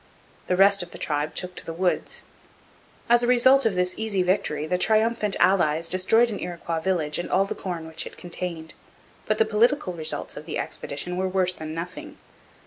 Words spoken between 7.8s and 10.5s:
which it contained, but the political results of